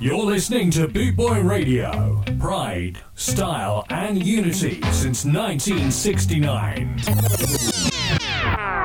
[0.00, 2.22] You're listening to Boot Boy Radio.
[2.40, 6.96] Pride, style, and unity since 1969.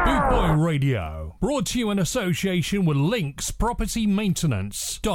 [0.05, 1.35] Boot Boy Radio.
[1.41, 5.09] Brought to you in association with Links Property Maintenance.co.uk.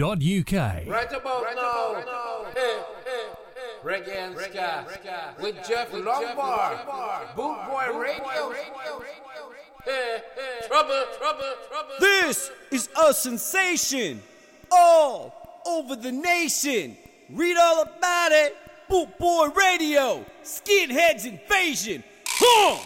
[0.00, 2.44] Right about right now, right now.
[2.54, 3.84] Hey, hey, hey.
[3.84, 6.78] Reggae and Reggae, Ska, Reggae, Ska with Jeff with Lombard,
[7.36, 8.24] Boot Boy Boot Radio.
[8.24, 8.48] Radio.
[8.48, 9.04] Radio.
[9.84, 10.66] Hey, hey.
[10.66, 11.94] Trouble, trouble, trouble.
[12.00, 14.20] This is a sensation
[14.70, 16.96] all over the nation.
[17.30, 18.56] Read all about it.
[18.88, 22.02] Boot Boy Radio, Skinheads Invasion.
[22.26, 22.78] Huh!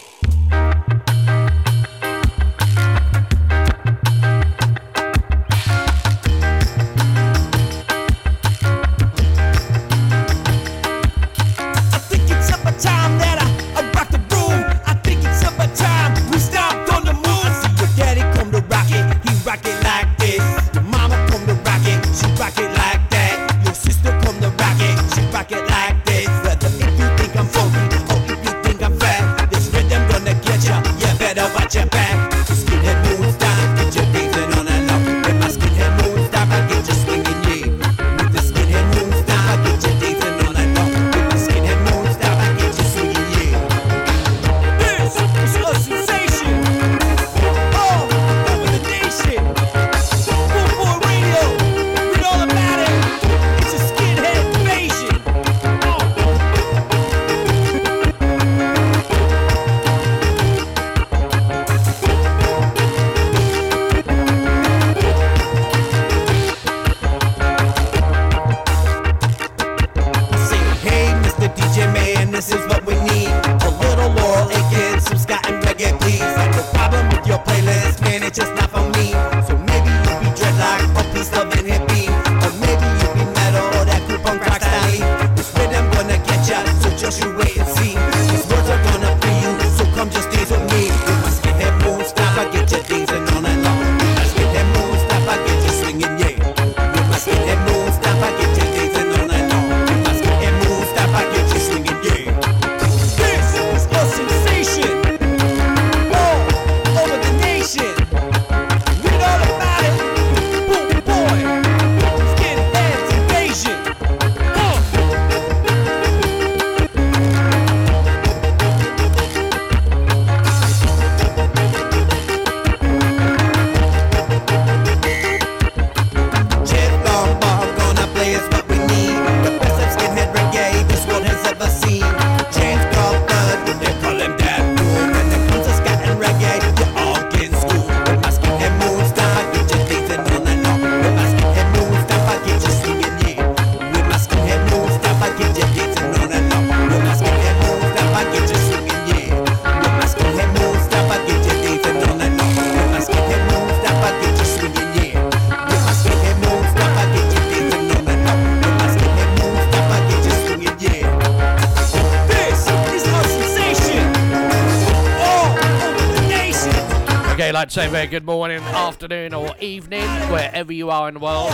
[167.73, 171.51] Say very good morning, afternoon, or evening, wherever you are in the world.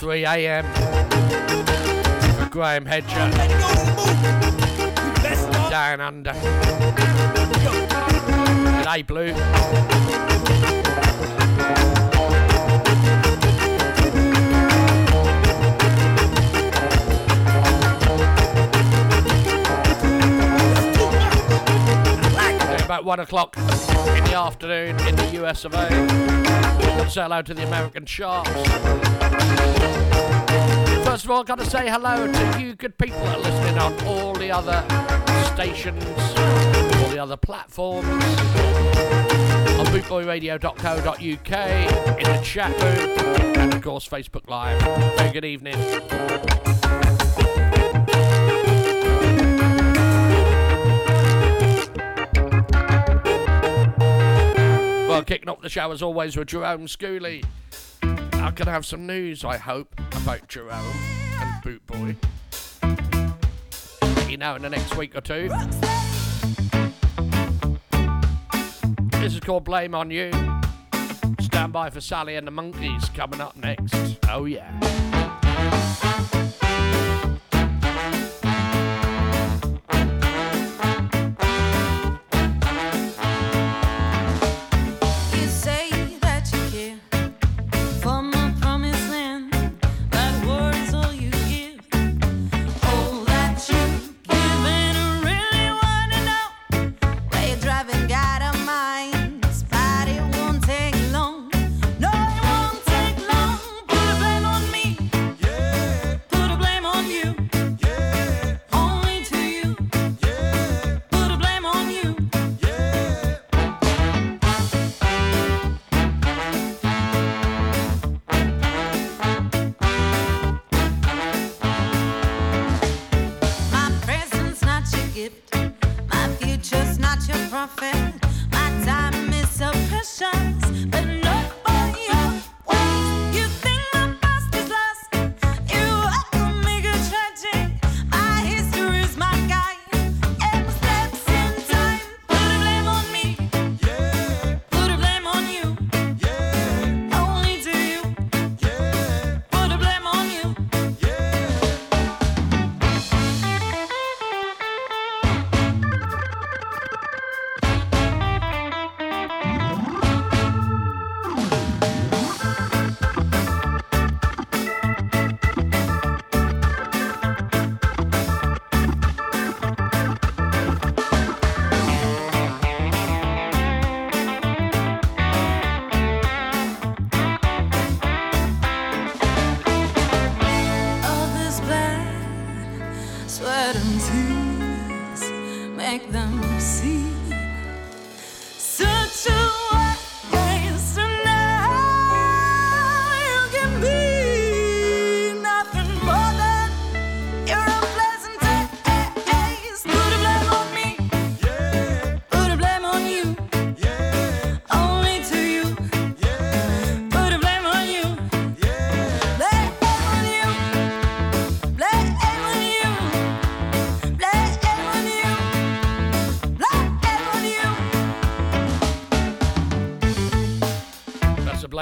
[0.00, 0.64] 3 a.m.
[2.34, 3.30] for Graham Hedger.
[5.70, 6.32] Down under.
[8.82, 10.31] G'day, Blue.
[23.12, 25.86] one o'clock in the afternoon in the US of A.
[27.10, 28.48] Say hello to the American Sharks.
[31.04, 33.92] First of all, got to say hello to you good people that are listening on
[34.06, 34.82] all the other
[35.52, 36.02] stations,
[37.02, 41.18] all the other platforms, on bootboyradio.co.uk,
[42.18, 43.18] in the chat room,
[43.58, 44.80] and of course Facebook Live.
[45.18, 45.76] Very good evening.
[55.12, 55.22] well.
[55.24, 57.44] Kicking off the show as always with Jerome Schooley.
[58.02, 60.96] I can have some news, I hope, about Jerome
[61.38, 62.16] and Boot Boy.
[64.28, 65.50] You know, in the next week or two.
[69.20, 70.30] This is called Blame on You.
[71.40, 74.18] Stand by for Sally and the Monkeys coming up next.
[74.28, 74.70] Oh, yeah.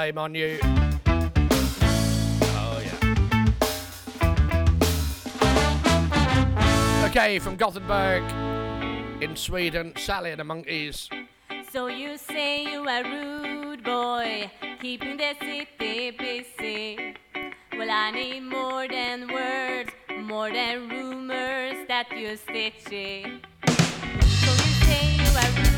[0.01, 0.57] blame on you.
[2.43, 2.81] Oh,
[7.05, 8.23] okay, from Gothenburg
[9.21, 11.07] in Sweden, Sally and the Monkeys.
[11.71, 14.49] So you say you are rude boy,
[14.79, 17.15] keeping the city busy.
[17.77, 23.41] Well, I need more than words, more than rumors that you're stitching.
[23.67, 25.70] So you say you are rude.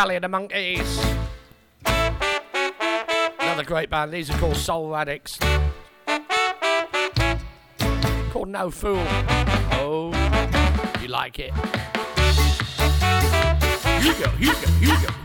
[0.00, 0.98] Sally and the Monkeys.
[3.38, 4.10] Another great band.
[4.10, 5.38] These are called Soul Addicts.
[8.32, 9.04] Called No Fool.
[9.72, 10.10] Oh,
[11.02, 11.52] you like it?
[13.84, 15.19] Here you go, you go, you go.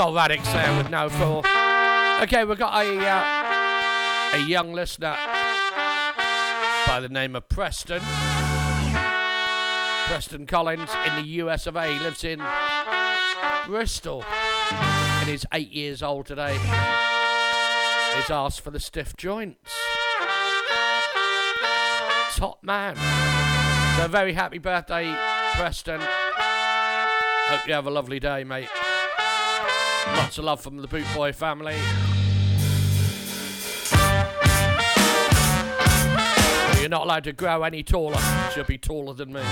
[0.00, 1.44] Soul Addicts there with no fool.
[2.22, 5.14] Okay, we've got a uh, a young listener
[6.86, 8.00] by the name of Preston.
[10.06, 11.92] Preston Collins in the US of A.
[11.92, 12.42] He lives in
[13.66, 14.24] Bristol
[14.72, 16.54] and he's eight years old today.
[16.54, 19.70] He's asked for the stiff joints.
[22.36, 22.96] Top man.
[23.98, 25.14] So very happy birthday,
[25.56, 26.00] Preston.
[26.00, 28.70] Hope you have a lovely day, mate.
[30.06, 31.76] Lots of love from the Boot Boy family.
[36.80, 38.20] You're not allowed to grow any taller.
[38.56, 39.42] You'll be taller than me.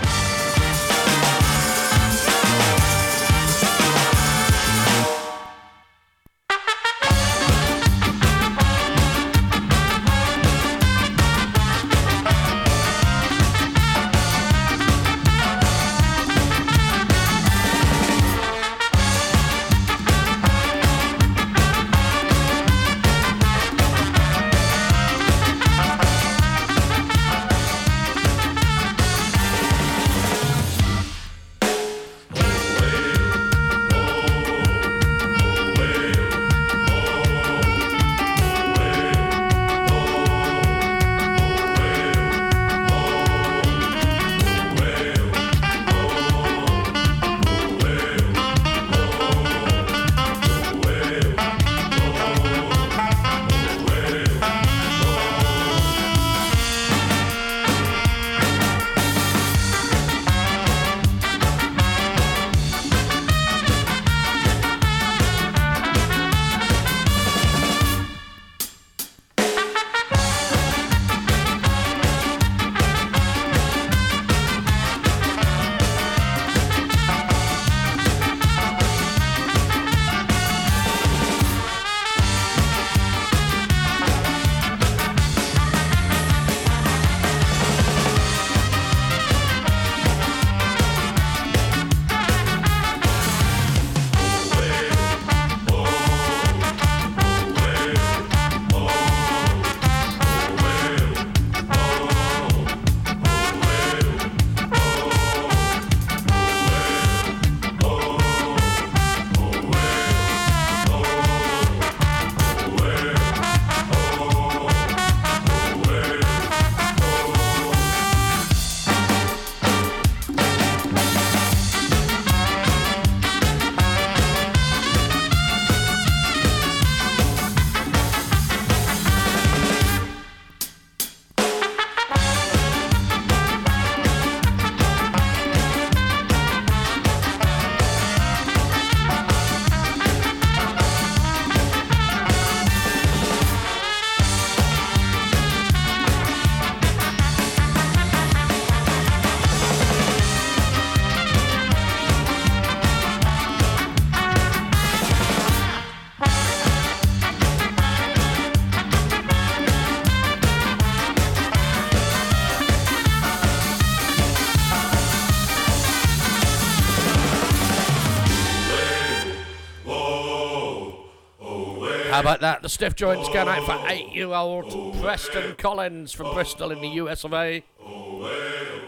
[172.39, 172.63] About that?
[172.63, 177.33] The stiff joints going out for eight-year-old Preston Collins from Bristol in the US of
[177.35, 177.65] A.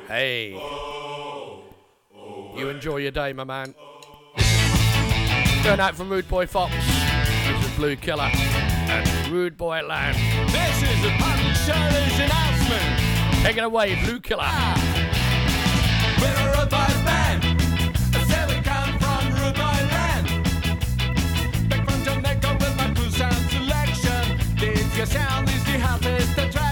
[0.06, 0.52] Hey.
[2.56, 3.74] You enjoy your day, my man.
[5.64, 6.72] Going out from Rude Boy Fox.
[6.76, 10.16] This is Bluekilla and Rude Boy Land.
[10.52, 13.42] This is a public service announcement.
[13.42, 14.76] Take it away, Bluekilla.
[16.20, 17.49] We're a band.
[25.00, 26.60] Your sound is the hottest attraction.
[26.60, 26.69] We're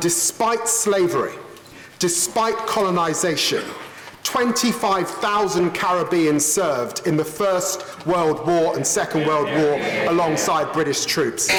[0.00, 1.34] And despite slavery,
[1.98, 3.62] despite colonization,
[4.22, 11.50] 25,000 Caribbeans served in the First World War and Second World War alongside British troops.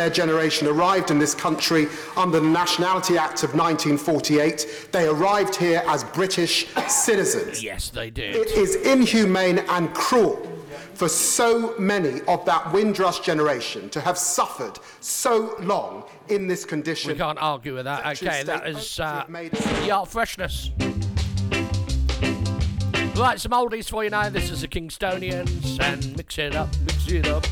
[0.00, 1.86] their generation arrived in this country
[2.16, 4.88] under the Nationality Act of 1948.
[4.92, 7.62] They arrived here as British citizens.
[7.62, 8.34] Yes, they did.
[8.34, 10.36] It is inhumane and cruel
[10.94, 17.12] for so many of that Windrush generation to have suffered so long in this condition.
[17.12, 18.06] We can't argue with that.
[18.22, 20.70] Okay, that is uh, the art freshness.
[23.16, 24.30] Right, some oldies for you now.
[24.30, 27.44] This is the Kingstonians and mix it up, mix it up.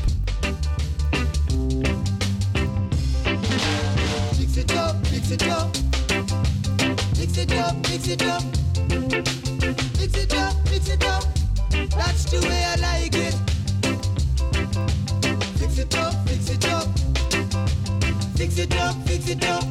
[18.59, 19.68] it up, fix it up.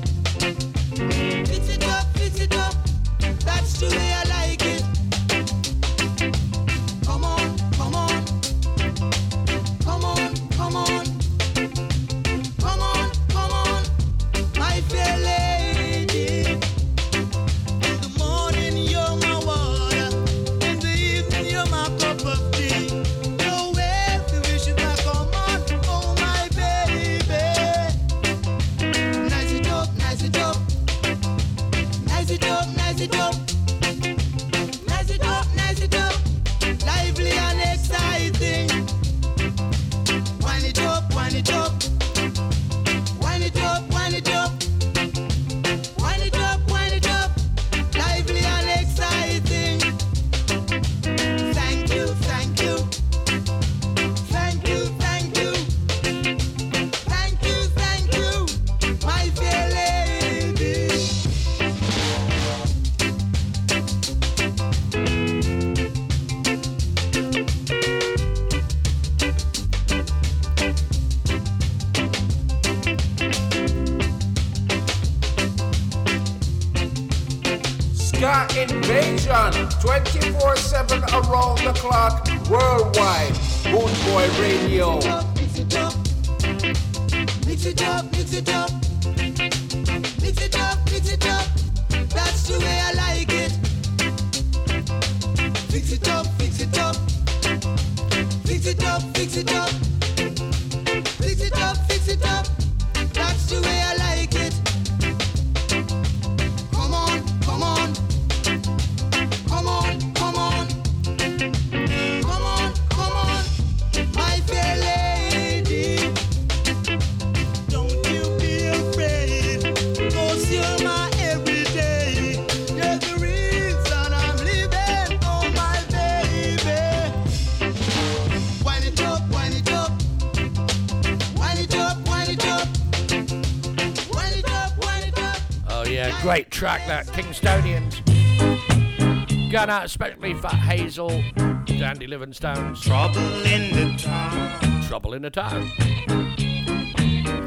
[139.68, 141.22] going out especially for Hazel,
[141.66, 142.74] Dandy Livingstone.
[142.74, 144.82] Trouble in the Town.
[144.88, 145.68] Trouble in the Town.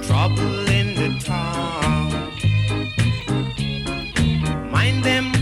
[0.03, 2.11] Trouble in the Town.
[4.71, 5.40] Mind them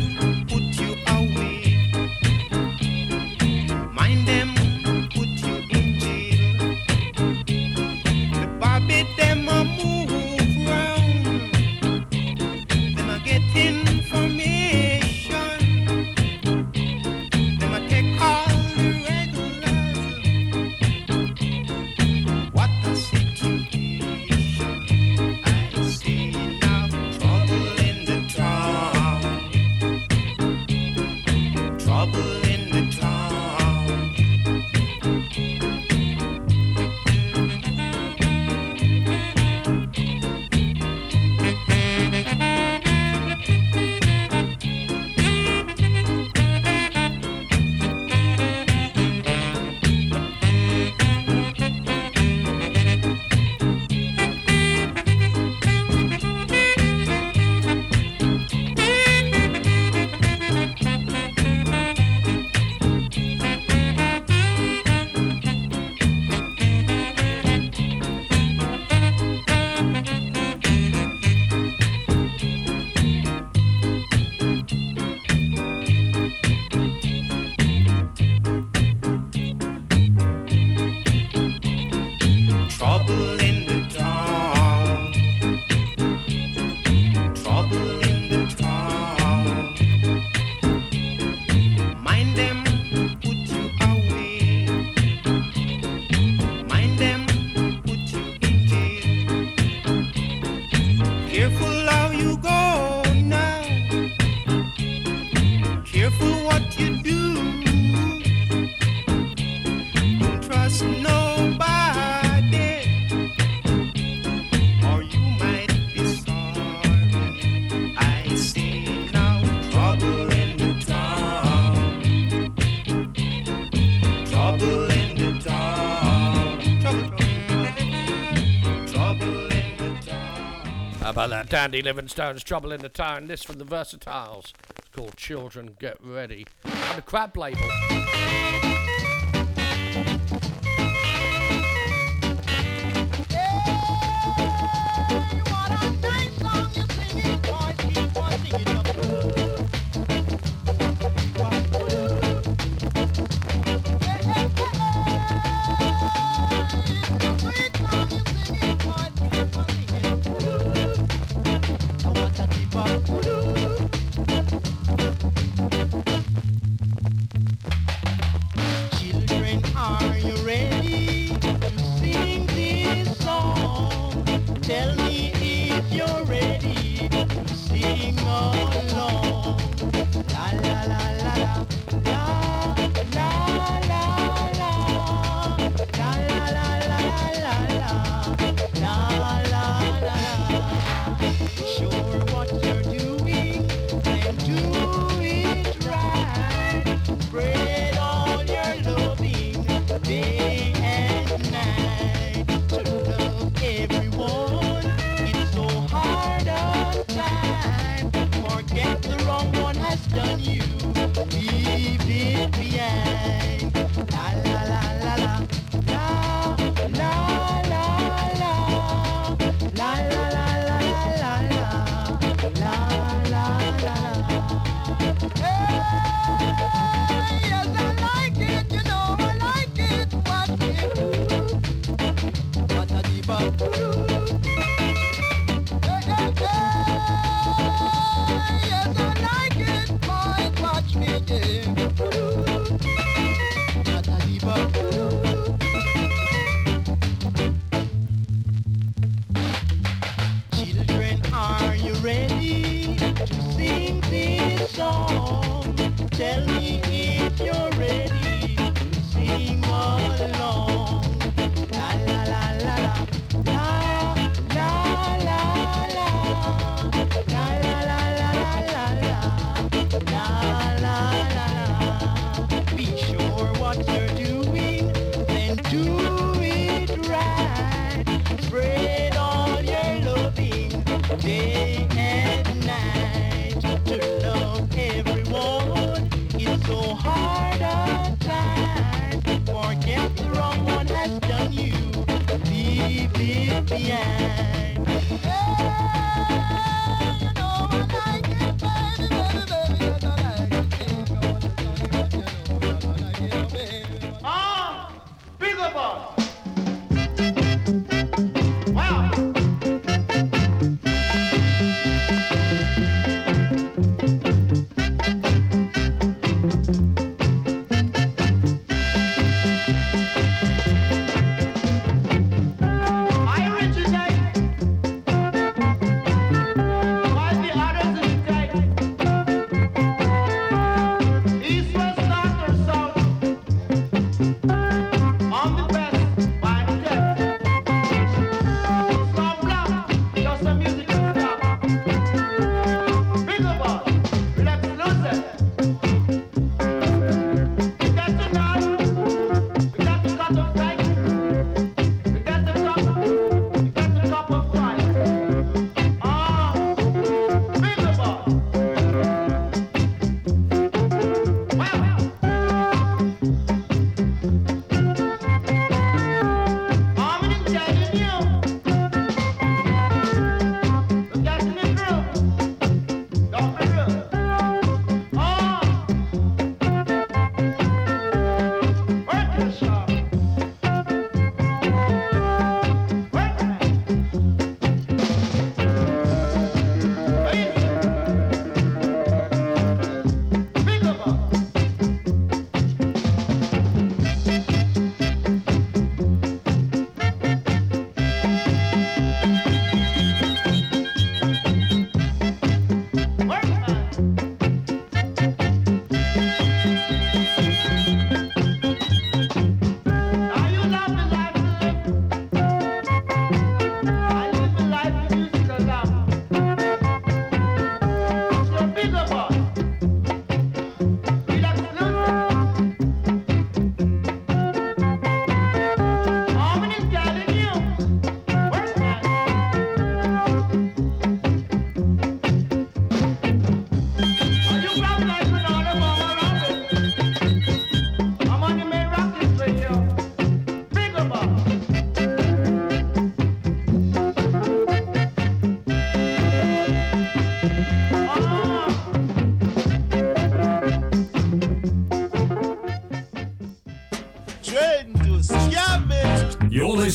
[131.20, 134.54] But that Dandy Livingstone's Trouble in the Town, this from the Versatiles.
[134.78, 136.48] It's called Children Get Ready.
[136.64, 137.60] And the crab label.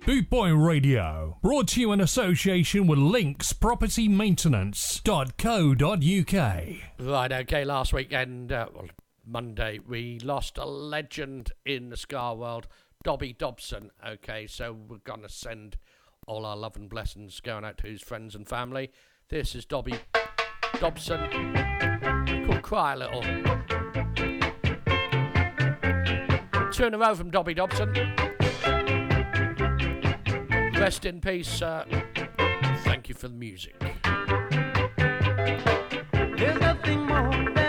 [0.06, 6.66] Boot Boy Radio, brought to you in association with Links Property Maintenance.co.uk.
[7.00, 8.86] Right, okay, last weekend, uh, well,
[9.26, 12.68] Monday, we lost a legend in the Ska world,
[13.04, 13.90] Dobby Dobson.
[14.08, 15.78] Okay, so we're going to send
[16.28, 18.92] all our love and blessings going out to his friends and family.
[19.30, 19.96] This is Dobby
[20.80, 21.20] Dobson.
[22.46, 23.22] Called Cry a Little.
[26.72, 27.94] Two in a row from Dobby Dobson.
[30.80, 31.62] Rest in peace.
[31.62, 31.86] Uh,
[32.84, 33.76] thank you for the music.
[36.38, 37.65] There's nothing more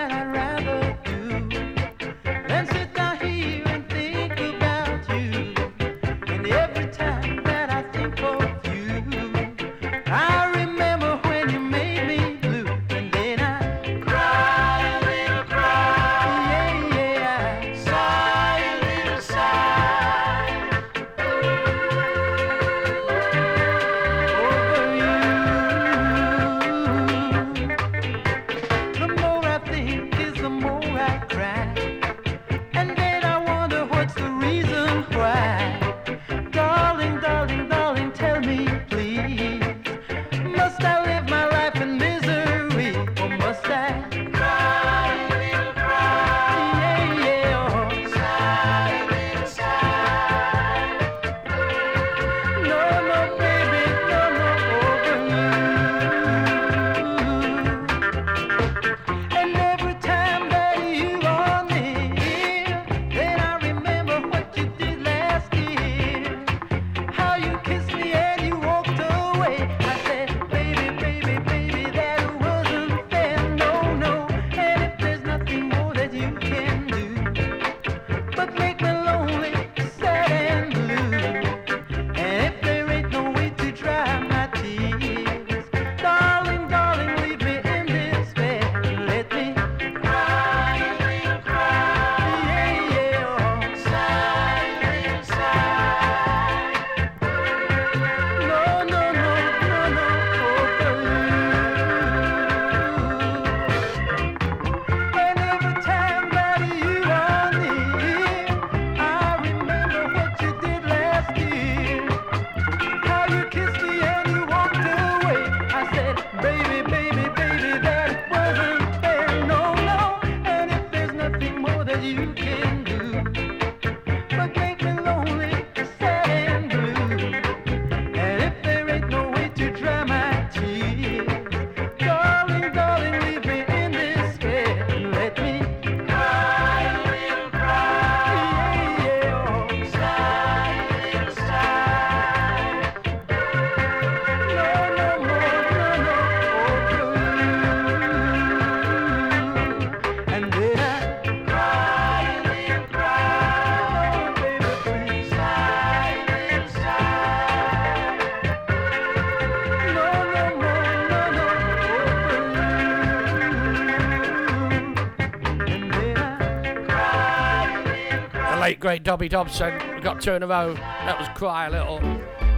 [168.86, 169.74] great Dobby Dobson.
[169.96, 170.72] We got two in a row.
[170.74, 171.98] That was Cry a Little.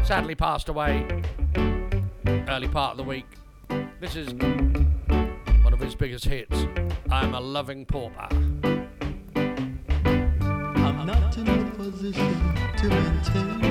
[0.04, 1.06] Sadly passed away
[2.46, 3.24] early part of the week.
[3.98, 6.66] This is one of his biggest hits.
[7.10, 8.28] I'm a loving pauper.
[10.74, 12.36] I'm not in a position
[12.76, 13.67] to maintain.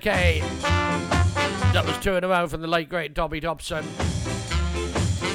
[0.00, 0.40] Okay.
[1.74, 3.84] That was two in a row from the late, great Dobby Dobson.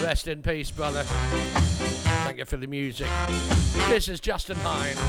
[0.02, 1.04] Rest in peace, brother.
[1.04, 3.06] Thank you for the music.
[3.90, 5.00] This is Justin Hinds.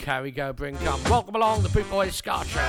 [0.00, 1.02] Carry Go Bring Come.
[1.10, 2.60] Welcome along, the Boot Boys Ska Show.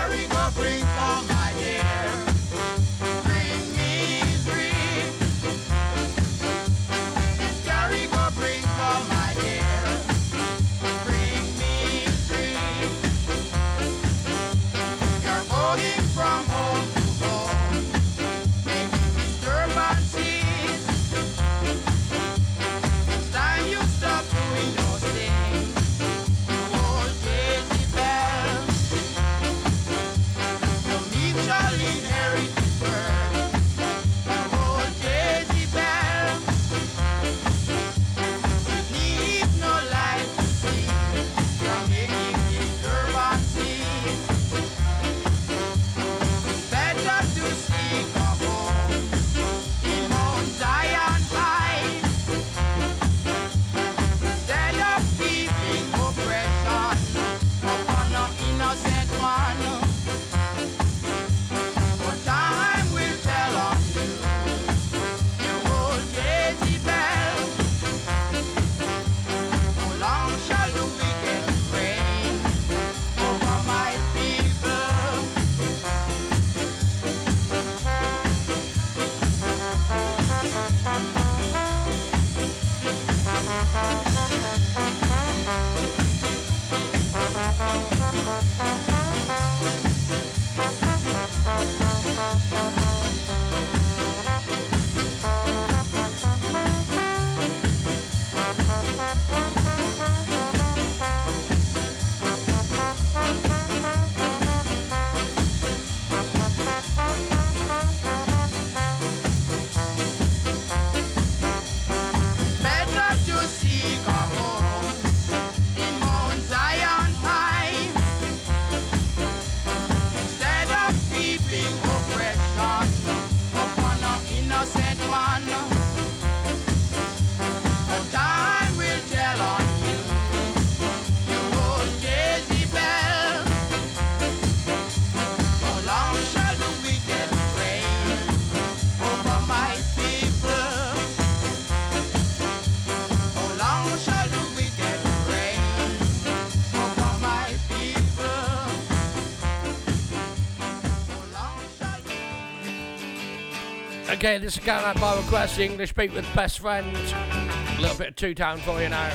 [154.24, 156.95] Okay, this is Garland by request, the English beat with best friends.
[157.11, 159.09] A little bit of two tone for you now.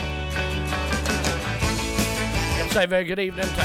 [2.57, 3.62] Can say very good evening to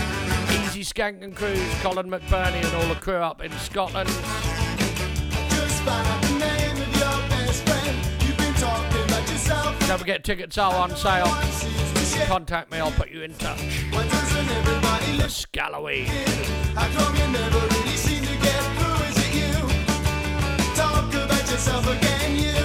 [0.61, 4.07] Easy Skank and Cruise, Colin McBurney, and all the crew up in Scotland.
[9.87, 11.25] Don't forget, tickets are on sale.
[12.27, 13.57] Contact me, I'll put you in touch.
[15.17, 16.05] The Scalloway.
[21.51, 22.60] yourself again, you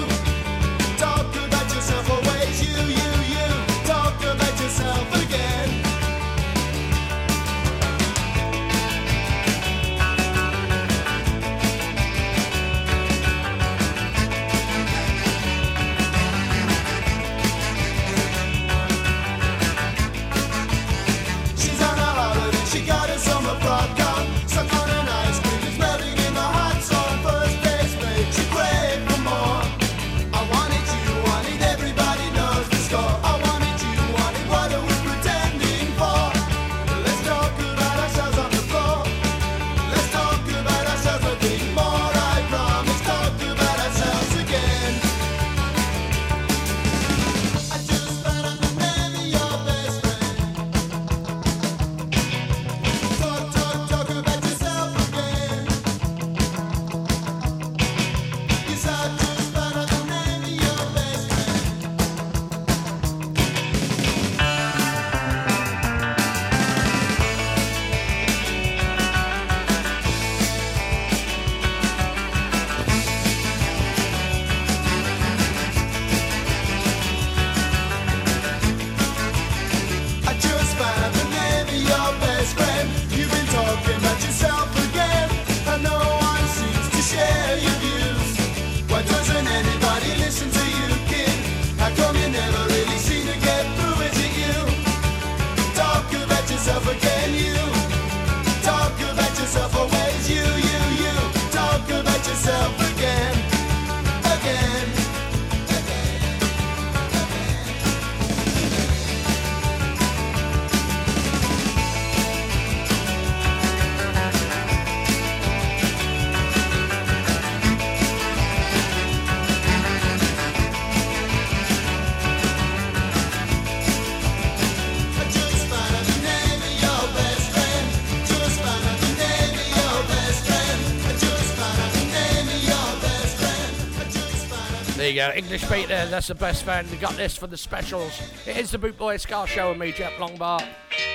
[135.16, 135.32] go.
[135.34, 136.06] English beat there.
[136.06, 136.86] That's the best fan.
[136.90, 138.20] We got this for the specials.
[138.46, 140.62] It is the Bootboy Ska Show with me, Jeff Longbar,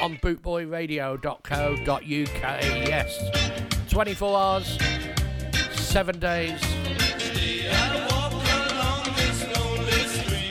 [0.02, 2.02] on bootboyradio.co.uk.
[2.02, 3.89] Yes.
[3.89, 4.78] 24 hours,
[5.74, 6.60] 7 days.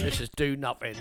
[0.01, 0.95] This is Do Nothing.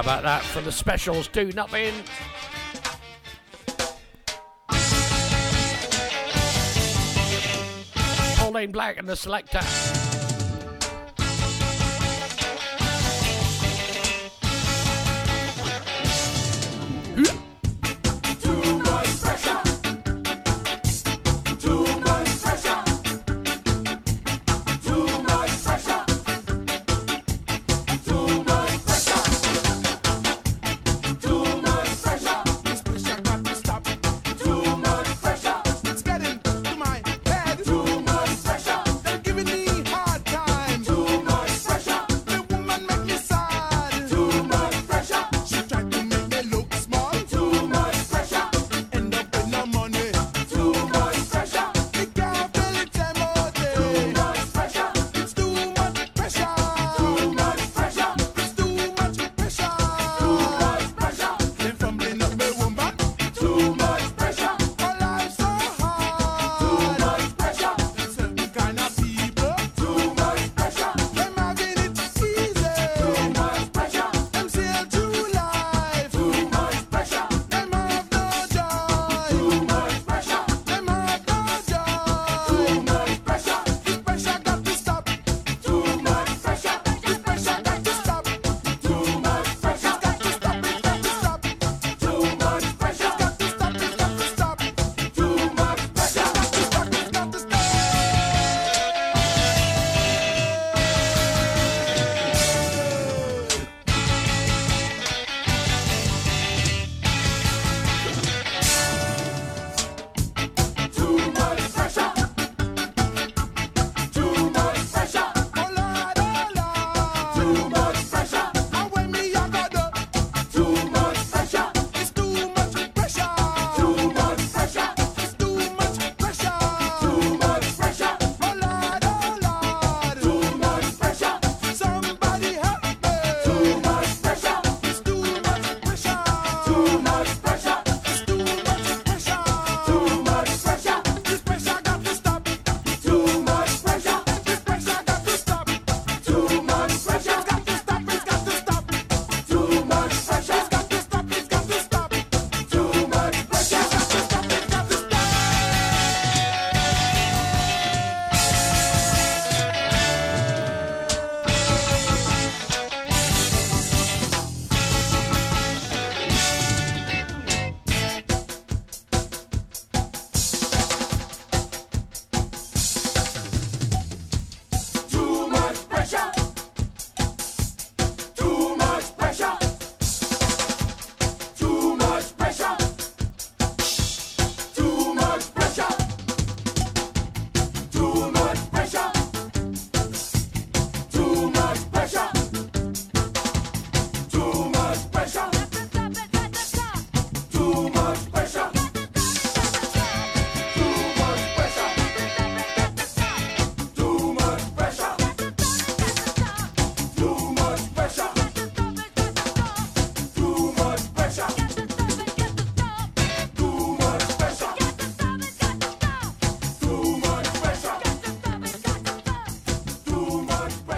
[0.00, 1.28] How about that for the specials?
[1.28, 1.92] Do nothing.
[8.38, 9.60] Pauline Black and the Selecter.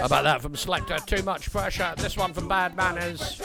[0.03, 1.93] about that from Selecter, Too Much Pressure.
[1.97, 3.41] This one from Bad Manners.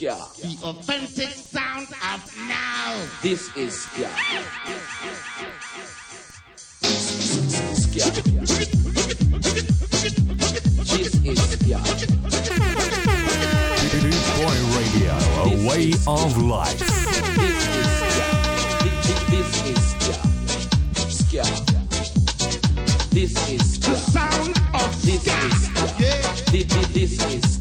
[0.00, 0.18] Yeah.
[0.40, 3.06] The offensive sound of now.
[3.22, 4.08] This is yeah.
[10.80, 11.84] This is yeah.
[13.90, 15.12] Two boy Radio,
[15.42, 17.31] a way of life.
[27.20, 27.51] is.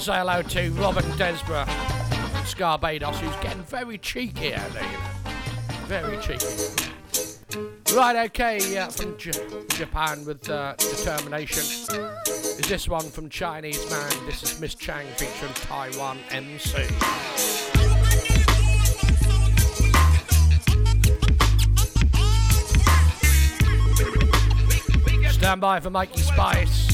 [0.08, 1.66] say hello to Robin Desborough
[2.45, 4.84] Scarbados, who's getting very cheeky out there.
[5.88, 6.45] Very cheeky.
[7.93, 9.34] Right, okay, uh, from J-
[9.68, 11.62] Japan with uh, determination.
[12.26, 14.26] Is this one from Chinese Man?
[14.26, 16.86] This is Miss Chang featuring Taiwan MC.
[25.34, 26.87] Stand by for Mikey Spice.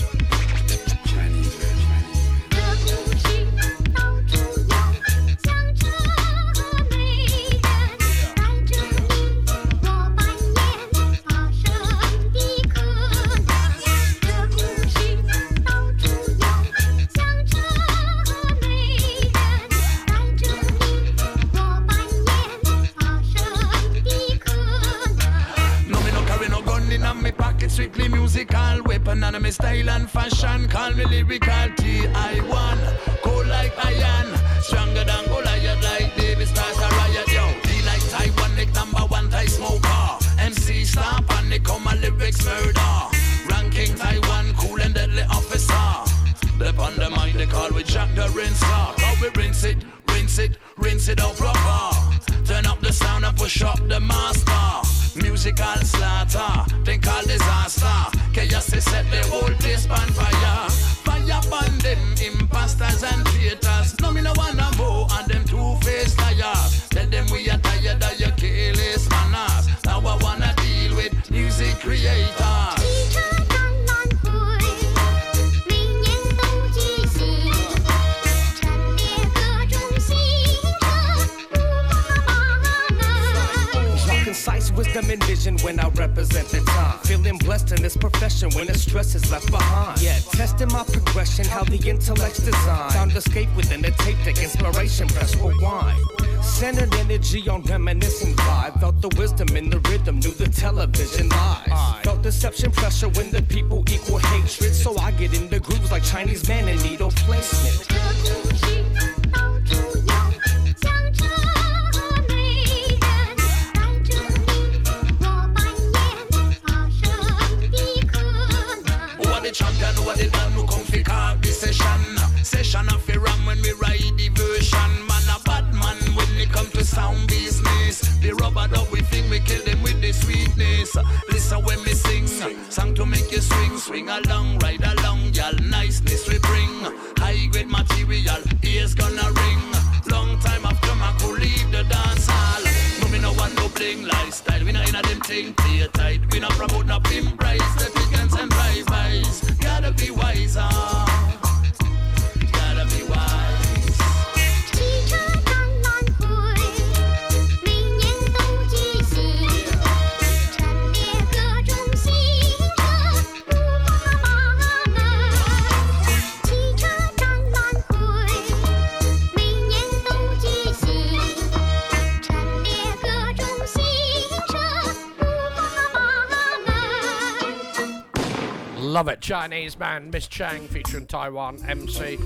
[179.03, 179.19] love it.
[179.19, 182.17] Chinese man, Miss Chang featuring Taiwan MC.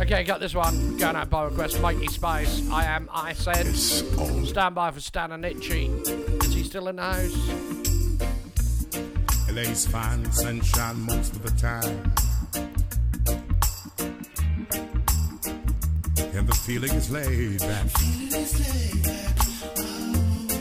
[0.00, 0.96] Okay, got this one.
[0.96, 1.82] Going out by request.
[1.82, 2.66] Mikey Spice.
[2.70, 3.10] I am.
[3.12, 3.66] I said.
[3.66, 5.88] Stand by for Stan and Itchy.
[5.88, 7.36] Is he still in the house?
[9.52, 12.14] LA's fine sunshine most of the time.
[16.34, 17.86] And the feeling is laid back.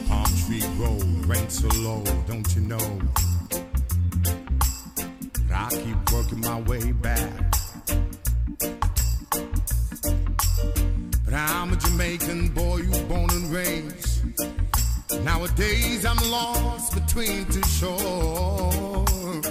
[0.10, 3.31] Palm tree grow, rain so low, don't you know?
[5.72, 7.54] Keep working my way back.
[11.24, 14.26] But I'm a Jamaican boy, you born and raised.
[15.24, 19.46] Nowadays I'm lost between two shores.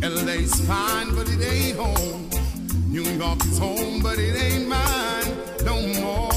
[0.00, 2.30] LA's fine, but it ain't home.
[2.88, 5.26] New York is home, but it ain't mine
[5.66, 6.29] no more.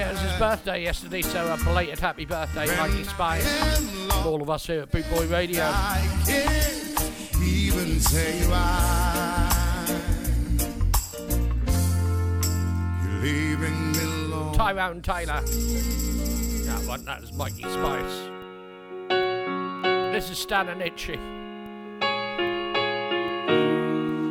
[0.00, 3.76] It was his birthday yesterday, so a belated happy birthday, Mikey Spice.
[4.08, 5.62] From all of us here at Boot Boy Radio.
[5.64, 9.46] I can't even say why.
[13.04, 14.54] You're leaving me alone.
[14.54, 15.40] Tyrone Taylor.
[15.42, 18.30] That one, that was Mikey Spice.
[20.12, 21.16] This is Stan and Itchy.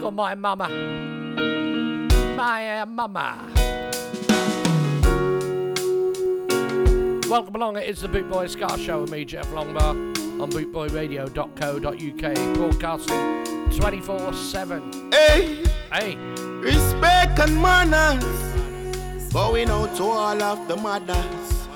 [0.02, 0.70] Got my mama.
[2.36, 3.79] My uh, mama.
[7.30, 9.92] Welcome along, it is the Boot Boy Ska Show with me, Jeff Longbar,
[10.42, 13.46] on bootboyradio.co.uk, broadcasting
[13.80, 15.12] 24 7.
[15.12, 18.24] Hey, hey, respect and manners
[19.32, 21.68] going out to all of the mothers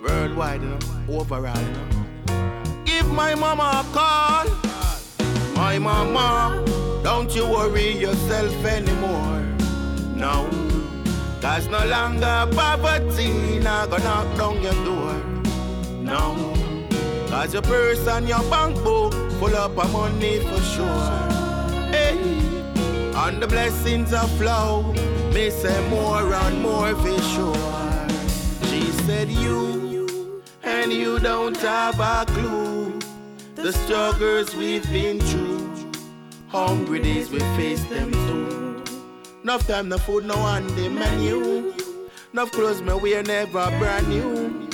[0.00, 0.78] worldwide, you know,
[1.08, 1.58] overall.
[1.58, 2.84] You know.
[2.84, 4.46] Give my mama a call,
[5.56, 6.64] my mama.
[7.02, 9.42] Don't you worry yourself anymore.
[10.14, 10.48] No,
[11.40, 15.14] cause no longer poverty not gonna knock down your door.
[16.02, 16.54] No,
[17.28, 21.10] cause your purse and your bank book full up of money for sure.
[21.94, 22.18] Hey,
[23.22, 24.92] and the blessings of flow,
[25.34, 28.08] me say more and more for sure.
[28.68, 29.78] She said you
[30.62, 32.98] and and you don't have a clue.
[33.56, 35.90] The struggles we've been through.
[36.48, 38.67] Hungry days we face them too.
[39.48, 41.72] Enough time, no food, no on the menu.
[42.34, 44.68] Enough clothes me wear never brand new.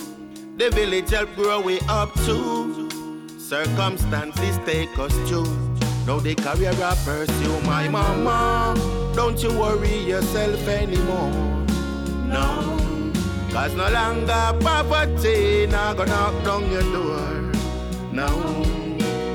[0.56, 2.90] The village help grow we up too.
[3.38, 5.46] Circumstances take us through.
[6.09, 8.74] Now the career I pursue my mama.
[9.14, 11.30] Don't you worry yourself anymore.
[12.26, 13.01] No.
[13.52, 17.52] Cause no longer poverty now gonna knock down your door.
[18.10, 18.26] No.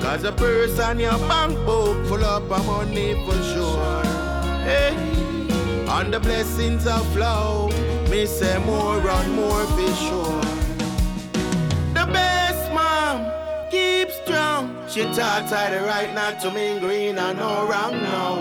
[0.02, 4.04] Cause a person your bank book full up of money for sure.
[4.66, 5.20] Hey.
[5.92, 7.70] And the blessings of flow.
[8.12, 10.42] Me say more and more for sure.
[11.98, 13.26] The best mom,
[13.72, 14.76] keep strong.
[14.88, 18.36] She taught I the right not to mean green and no wrong now.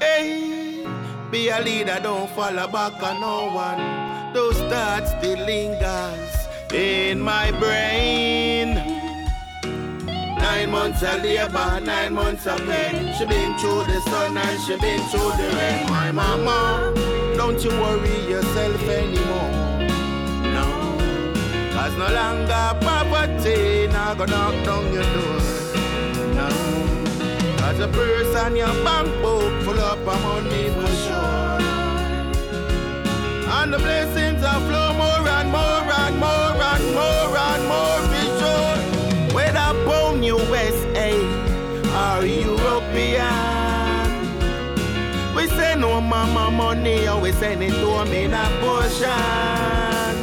[0.00, 0.86] Hey,
[1.32, 4.32] be a leader, don't follow back on no one.
[4.32, 6.32] Those thoughts still lingers
[6.72, 8.91] in my brain.
[10.42, 13.14] Nine months of labor, nine months of pain.
[13.16, 15.86] She been through the sun and she been through the rain.
[15.88, 16.92] My mama,
[17.36, 19.52] don't you worry yourself anymore.
[20.56, 20.66] No,
[21.72, 25.40] cause no longer poverty now gonna knock down your door.
[26.38, 26.48] No,
[27.58, 31.60] cause a person your bank book full up of money for sure.
[33.58, 38.01] And the blessings are flow more and more and more and more and more.
[42.22, 44.10] Or European.
[45.34, 50.14] We say no mama money, we send it to me in a portion.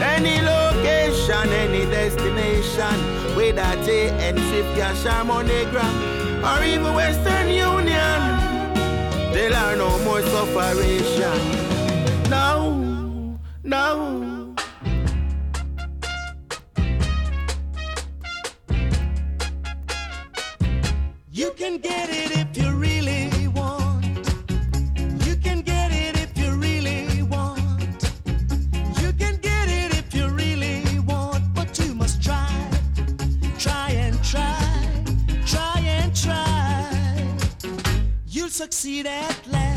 [0.00, 2.96] Any location, any destination,
[3.34, 5.94] whether JN Swift, Cash, or MoneyGram,
[6.48, 8.20] or even Western Union,
[9.32, 11.38] there are no more sufferation.
[12.30, 14.27] No, no.
[21.38, 24.04] You can get it if you really want.
[25.24, 27.70] You can get it if you really want.
[29.00, 32.50] You can get it if you really want, but you must try.
[33.56, 35.04] Try and try.
[35.46, 37.38] Try and try.
[38.26, 39.67] You'll succeed at last.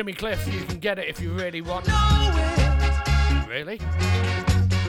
[0.00, 1.86] Jimmy Cliff, you can get it if you really want.
[3.46, 3.76] Really?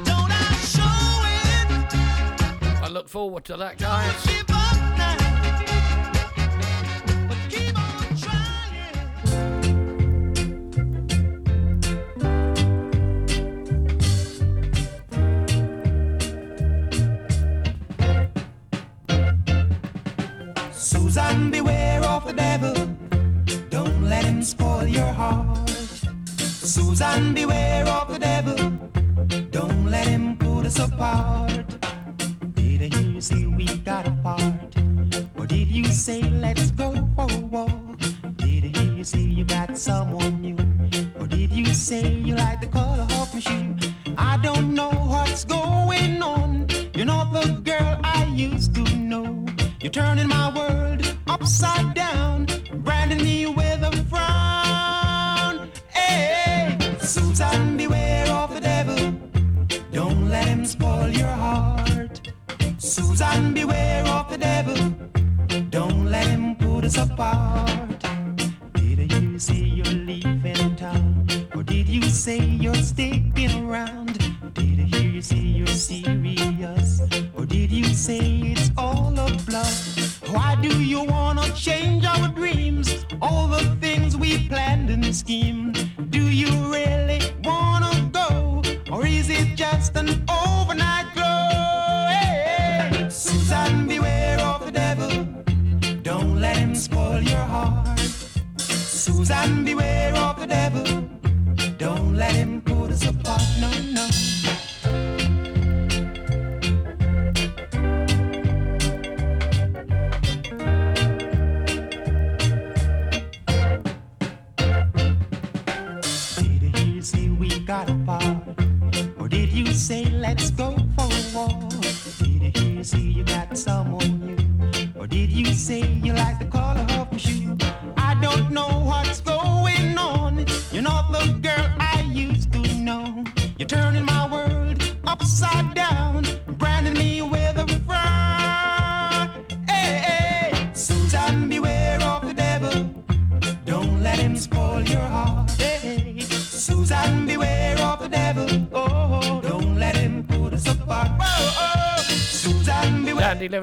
[0.05, 0.85] Don't I show
[1.27, 2.81] it?
[2.81, 4.40] I look forward to that, guys.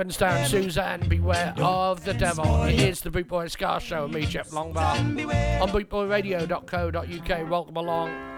[0.09, 2.62] Hands down, Suzanne, beware of the devil.
[2.62, 7.51] It is the Boot Boy Ska Show and me, Jeff Longbar, on bootboyradio.co.uk.
[7.51, 8.38] Welcome along.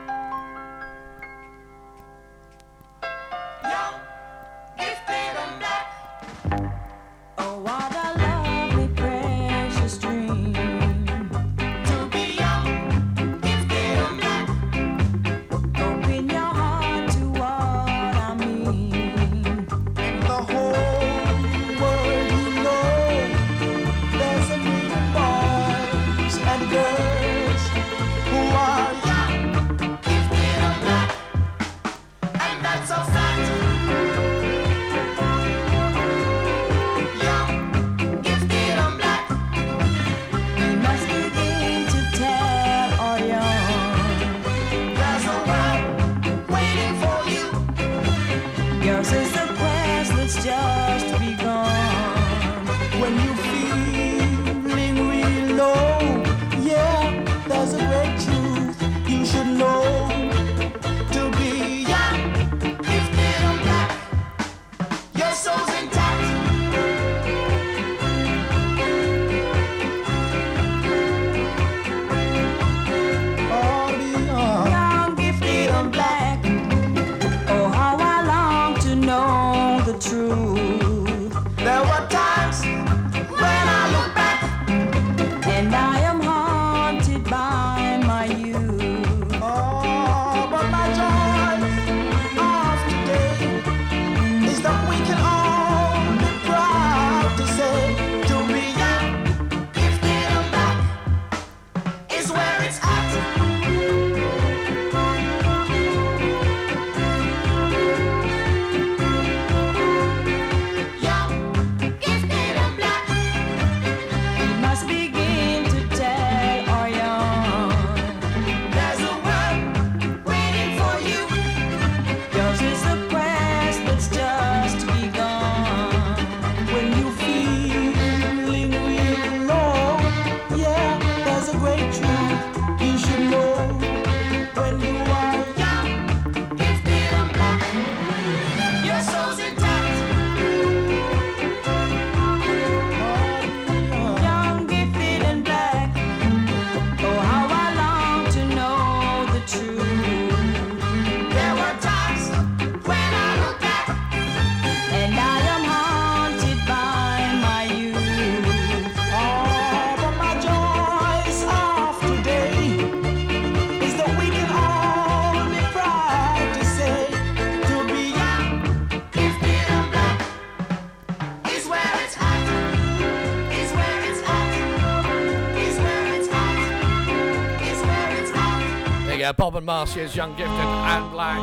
[179.41, 181.39] Bob and Marcia's Young Gifted and Black.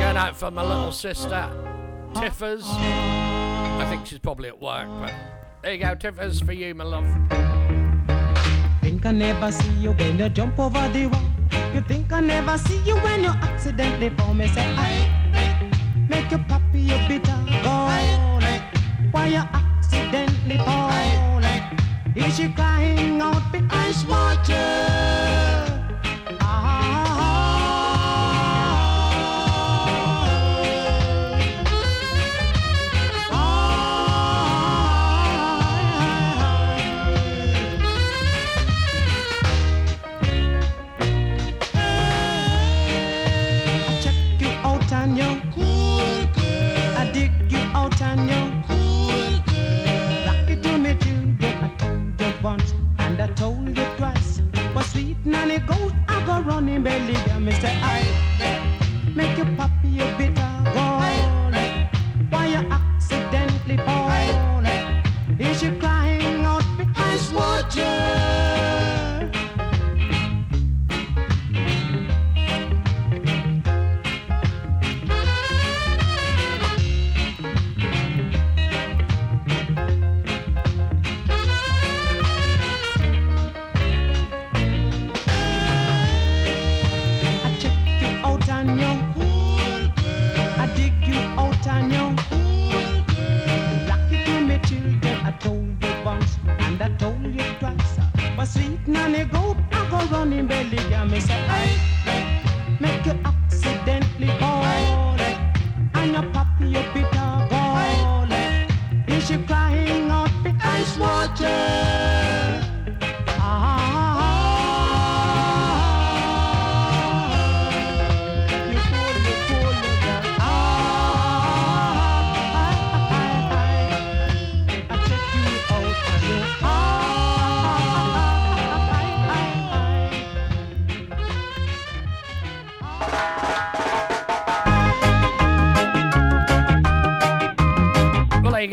[0.00, 1.48] Going out for my little sister,
[2.16, 2.64] Tiffers.
[2.66, 5.14] I think she's probably at work, but
[5.62, 7.06] there you go, Tiffers for you, my love.
[8.80, 11.22] Think I never see you when you jump over the wall.
[11.72, 14.34] You think I never see you when you accidentally fall.
[14.34, 15.08] Me say I
[16.10, 17.86] make you poppy your bitter gall.
[19.12, 20.90] Why you accidentally fall?
[22.16, 24.52] Is she crying out because water?
[24.54, 25.41] I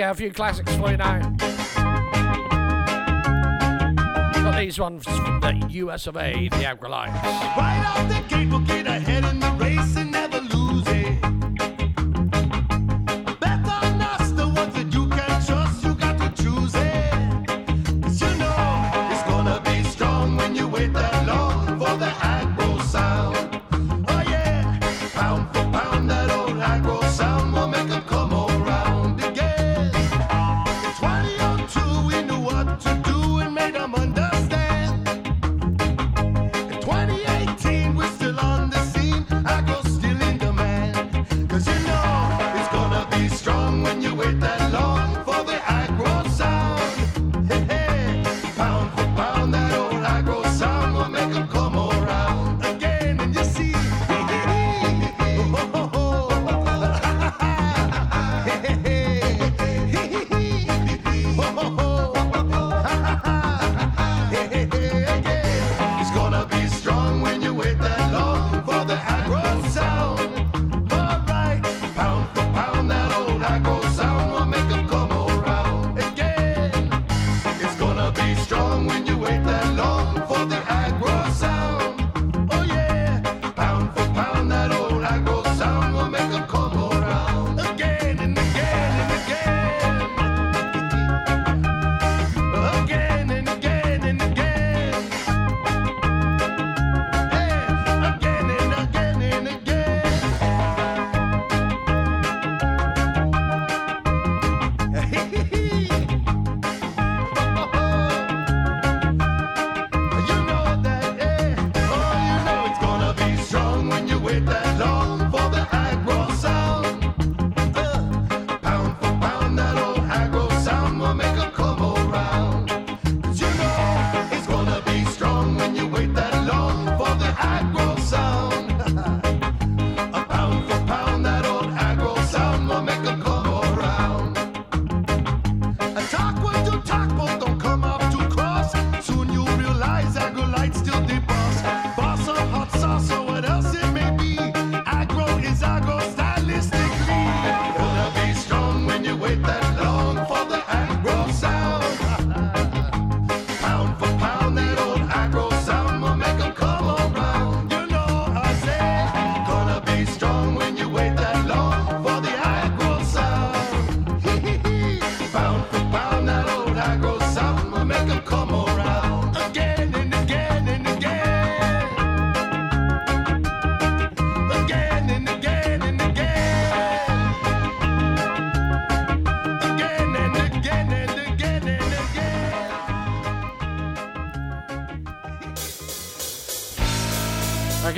[0.09, 1.19] a few classics for you now.
[4.33, 7.13] Got these ones from the US of A, the Aggrolites.
[7.55, 11.38] Right the gate, we'll get ahead in the race and never lose it.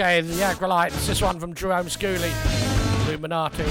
[0.02, 1.06] Okay, the Aggrolites.
[1.06, 2.32] This one from Jerome Schooley,
[3.06, 3.64] Illuminati.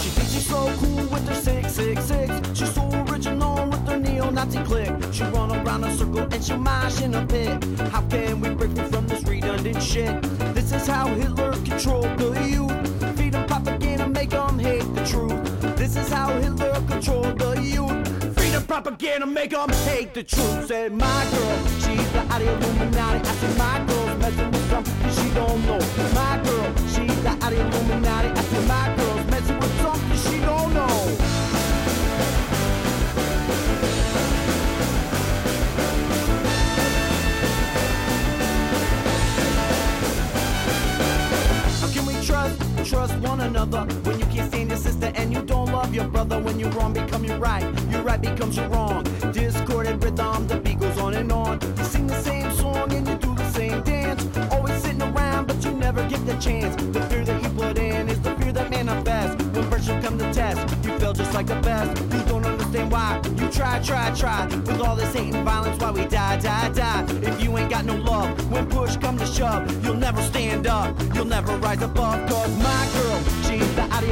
[0.00, 2.56] She she's so cool with her 666.
[2.56, 4.92] She's so original with her neo-Nazi clique.
[5.12, 7.60] She run around a circle and she'll mash in a pit.
[7.90, 10.22] How can we break free from this redundant shit?
[10.54, 13.18] This is how Hitler controlled the youth.
[13.18, 15.76] Feed them propaganda, make them hate the truth.
[15.76, 18.38] This is how Hitler controlled the youth.
[18.38, 20.66] Feed them propaganda, make them hate the truth.
[20.66, 23.20] Said my girl, she's the out Illuminati.
[23.20, 25.78] I said my girl's messing with something she don't know.
[26.14, 28.28] My girl, she's the out Illuminati.
[28.28, 30.88] I said my girl's messing with something she don't know.
[41.80, 45.42] How can we trust, trust one another when you can't stand your sister and you
[45.42, 46.40] don't love your brother?
[46.40, 47.62] When you're wrong, become your right.
[47.92, 49.04] Your right becomes your wrong.
[63.88, 64.44] Try, try.
[64.46, 67.06] With all this hate and violence, why we die, die, die.
[67.22, 70.94] If you ain't got no love, when push come to shove, you'll never stand up.
[71.14, 72.28] You'll never rise above.
[72.28, 74.04] Cause my girl, she's the out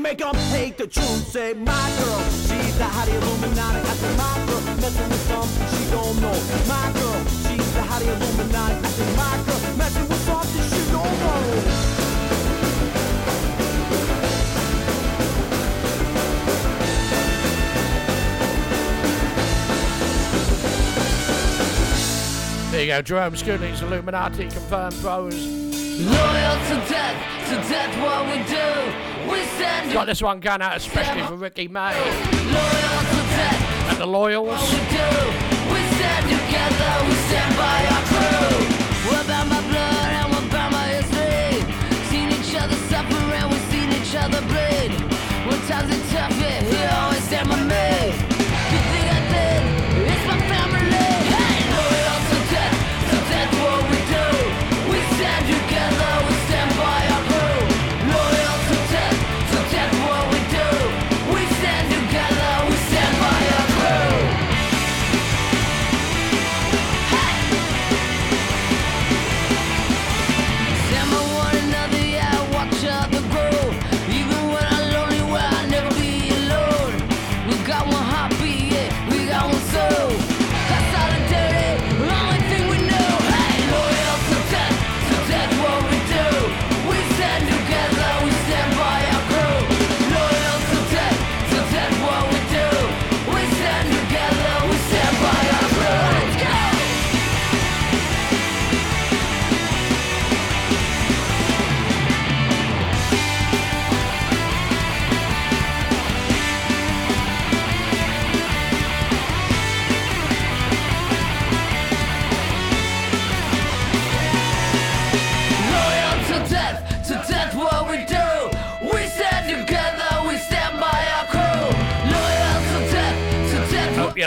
[0.00, 1.28] make them hate the truth.
[1.28, 3.78] Say, my girl, she's the hottie Illuminati.
[3.78, 6.36] I said, my girl, messing with something she don't know.
[6.68, 8.74] My girl, she's the hottie Illuminati.
[8.74, 11.90] I said, my girl, messing with something she don't know.
[22.70, 25.34] There you go, Jerome Schooley's Illuminati confirmed pros.
[25.34, 29.09] Loyal to death, to death what we do.
[29.60, 33.90] Got this one going out especially for Ricky May loyal to death.
[33.90, 35.39] and the Loyals.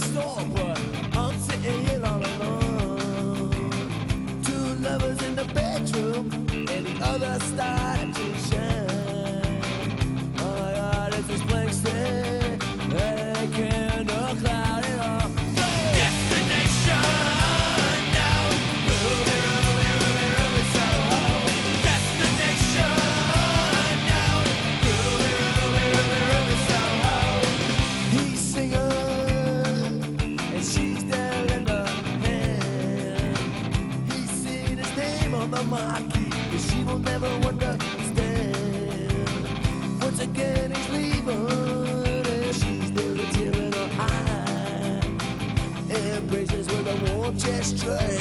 [0.00, 0.69] Stop.
[47.32, 48.19] gesture.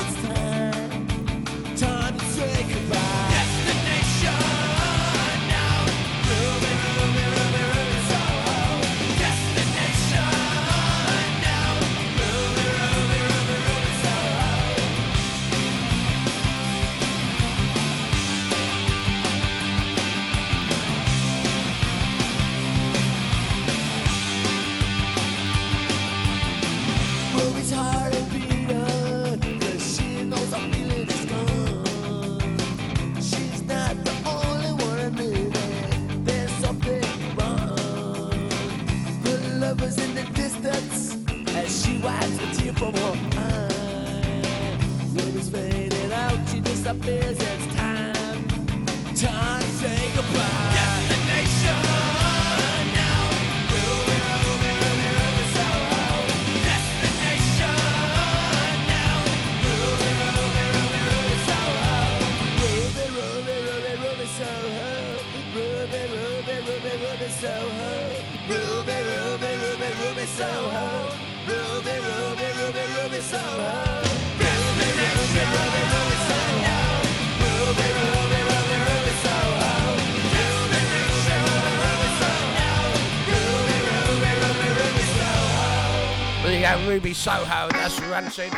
[87.00, 88.52] Ruby Soho, that's Rancid.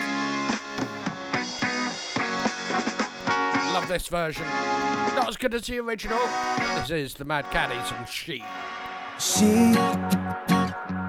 [3.71, 4.45] Love this version.
[5.13, 6.17] Not as good as the original.
[6.79, 8.43] This is the Mad Caddies and She.
[9.19, 9.75] She,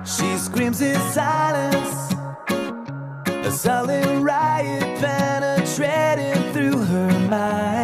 [0.04, 2.12] she screams in silence.
[3.26, 7.81] A sullen riot penetrating through her mind.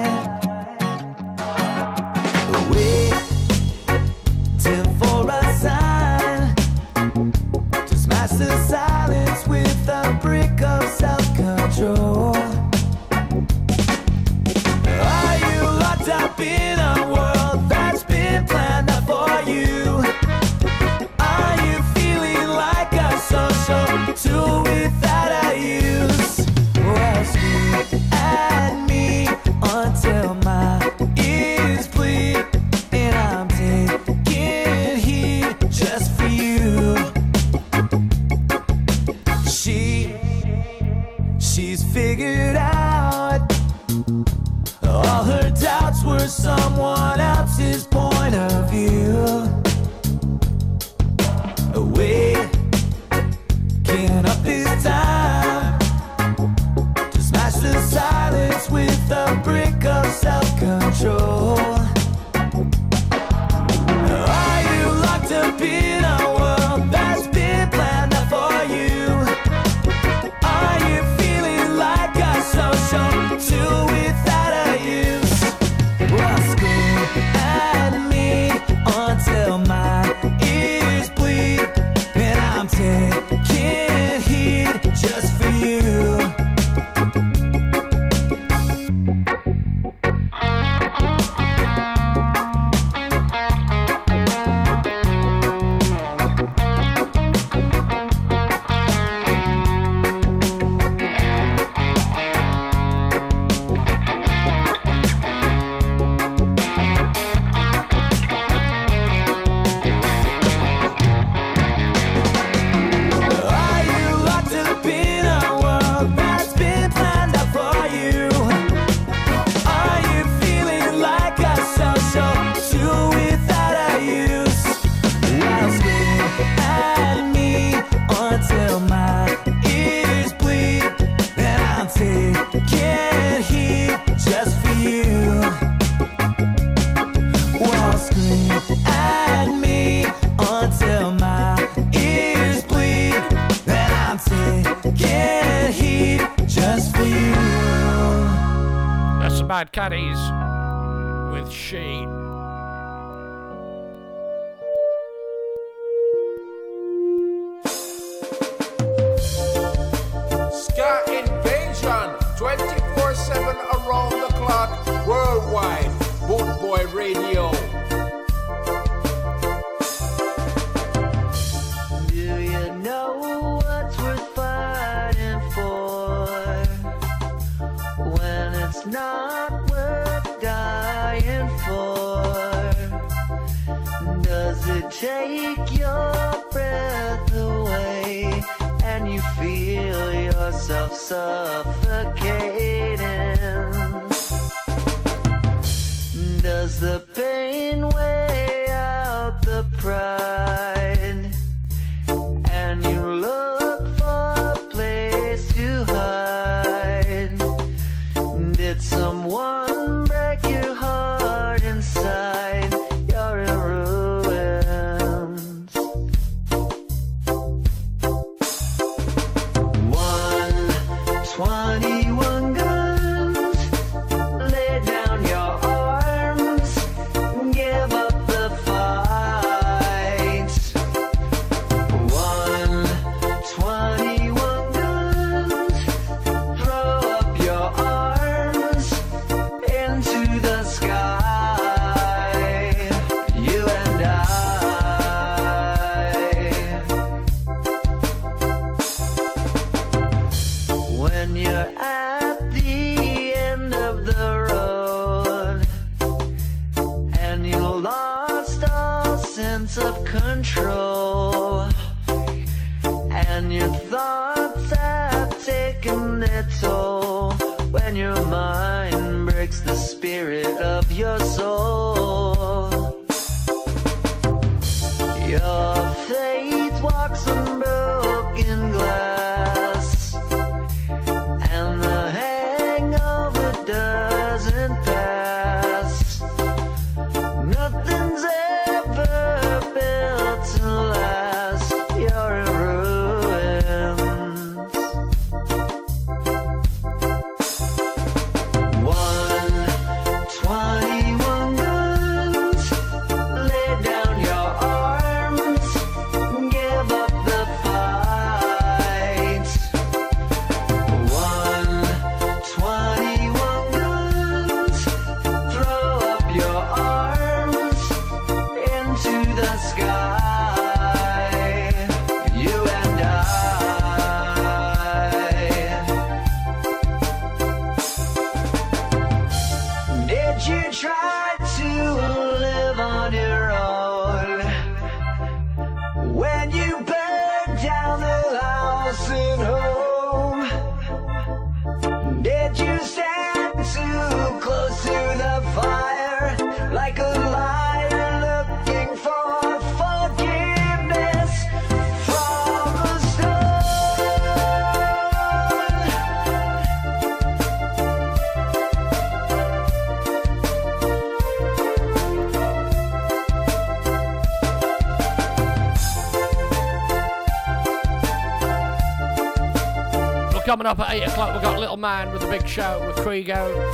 [370.48, 373.70] coming up at 8 o'clock, we've got Little Man with a big show with Krigo,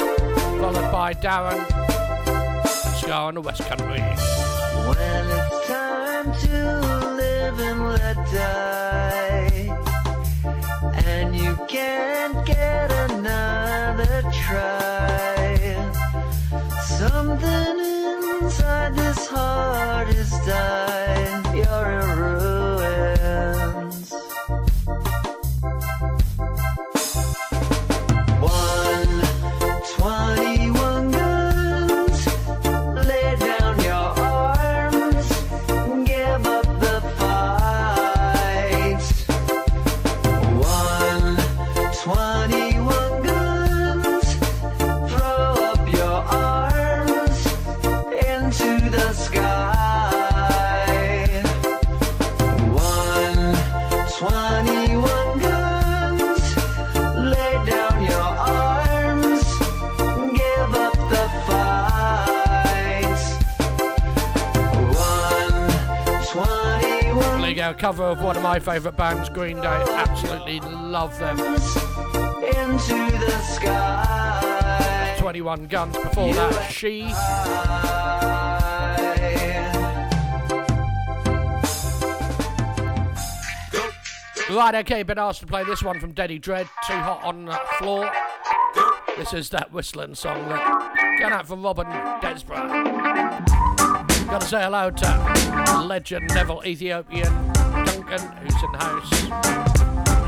[0.60, 1.64] followed by Darren.
[2.98, 4.01] Ska on the West Country.
[4.88, 9.70] When it's time to live and let die,
[11.06, 15.76] and you can't get another try,
[16.82, 17.78] something
[18.42, 20.73] inside this heart is dying.
[67.94, 69.68] cover of one of my favourite bands, Green Day.
[69.68, 71.38] Absolutely love them.
[71.38, 75.14] Into the sky.
[75.20, 77.04] 21 Guns before you that, She.
[77.06, 78.10] I...
[84.50, 87.60] Right, okay, been asked to play this one from Daddy Dread, Too Hot on the
[87.78, 88.10] Floor.
[89.16, 91.86] This is that whistling song that going out for Robin
[92.20, 92.66] Desborough.
[94.26, 97.43] Gotta say hello to legend Neville Ethiopian
[98.14, 99.10] Morgan, who's in the house.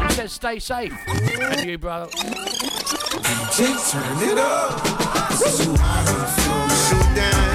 [0.09, 0.93] He says, stay safe.
[1.09, 2.11] And you, brother.
[2.11, 4.87] DJ, turn it up.
[6.89, 7.46] Shoot down.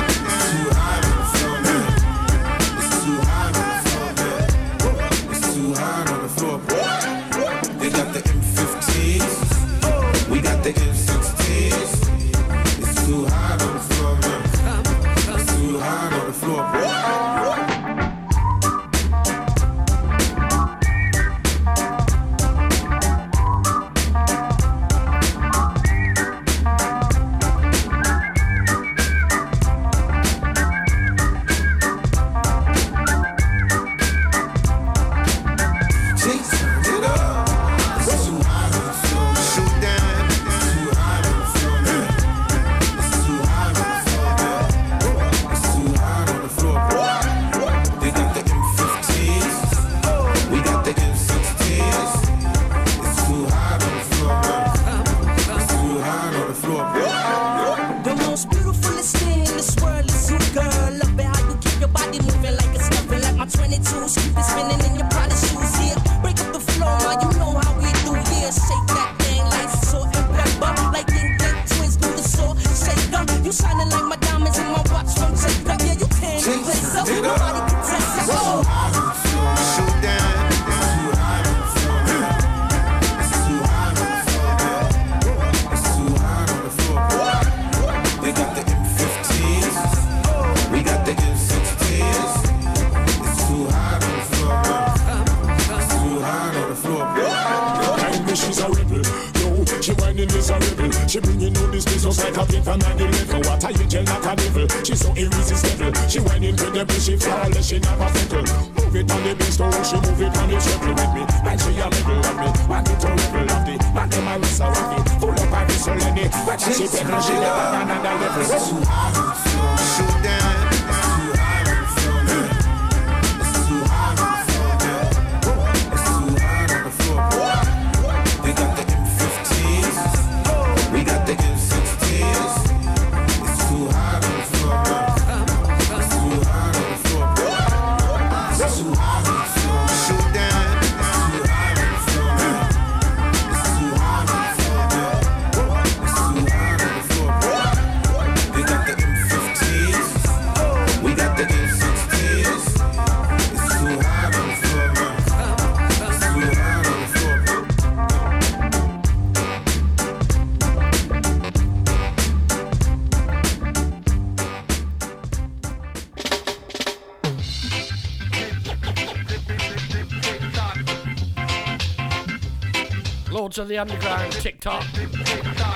[173.61, 174.83] of the underground TikTok.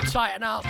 [0.09, 0.65] Tighten up.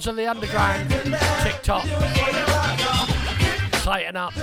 [0.01, 0.89] Lords of the Underground
[1.43, 1.85] TikTok.
[3.83, 4.33] Tighten up.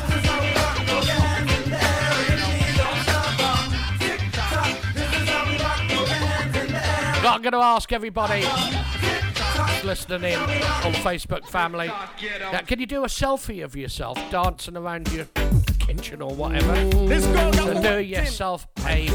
[7.25, 8.43] I'm going to ask everybody
[9.85, 11.89] listening in on Facebook family.
[11.89, 15.27] Now, can you do a selfie of yourself dancing around your
[15.81, 16.77] kitchen or whatever?
[17.53, 19.11] So do yourself a, a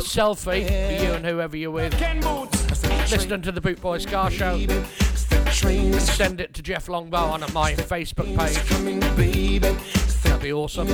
[0.00, 0.62] selfie,
[1.02, 1.92] you and whoever you're with
[3.10, 4.56] listening to the Boot Boy Ska Show.
[5.98, 8.56] Send it to Jeff Longbow on my Facebook page.
[10.22, 10.86] That'd be awesome.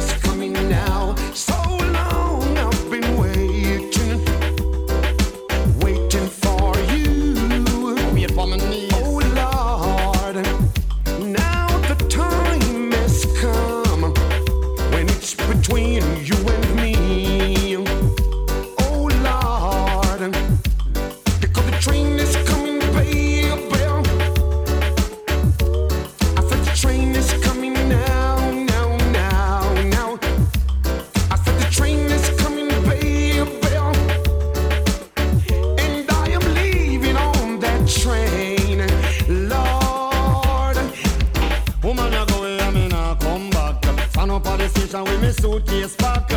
[44.96, 46.30] and with me suitcase pack.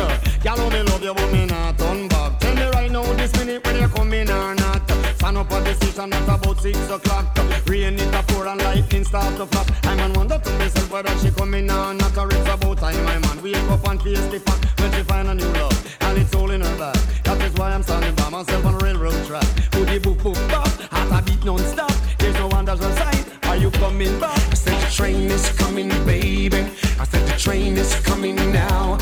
[0.44, 2.38] Y'all know me love you, but me not turn back.
[2.40, 4.90] Tell me right now this minute when you come in or not.
[5.16, 7.26] Stand up at the station at about six o'clock.
[7.66, 9.68] Rain it a pour and lightning start to flap.
[9.84, 12.16] I'm on wonder to myself whether she coming or not.
[12.18, 13.42] Or it's about time, my man.
[13.42, 16.50] We up and face the fact when she find a new love and it's all
[16.50, 16.96] in her back.
[17.24, 19.48] That is why I'm standing by myself on railroad track.
[19.70, 21.92] Booty boop boop bop, heart a beat non-stop.
[22.18, 22.92] There's no wonders when
[23.50, 24.22] are you coming?
[24.22, 26.58] I said the train is coming, baby.
[27.00, 28.96] I said the train is coming now.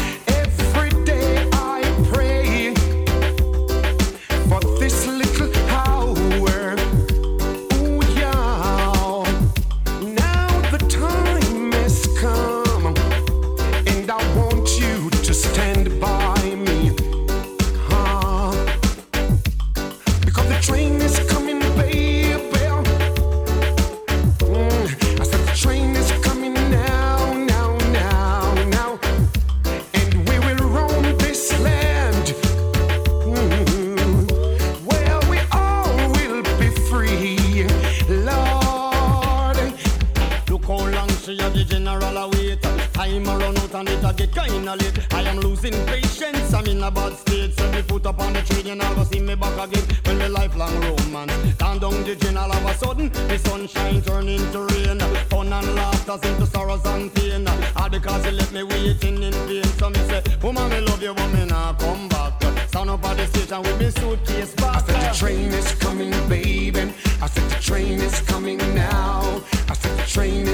[52.79, 55.01] sudden, the sunshine turned into rain.
[55.31, 57.47] Fun and laughter into sorrows and pain.
[57.77, 59.65] All because you left me waiting in vain.
[59.79, 61.47] So me say, woman, me love you, but me
[61.79, 62.43] come back.
[62.69, 64.77] Sound up at the station with me suitcase back.
[64.77, 66.93] I said the train is coming, baby.
[67.23, 69.43] I said the train is coming now.
[69.69, 70.47] I said the train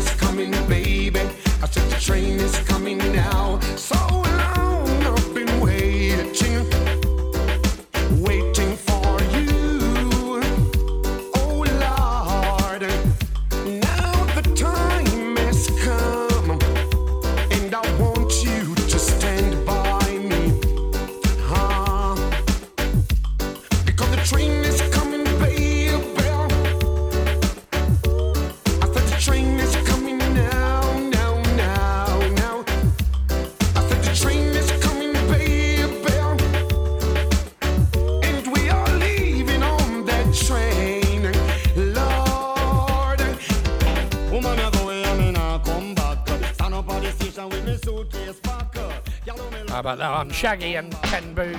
[50.12, 51.56] I'm Shaggy and Ken Boothe.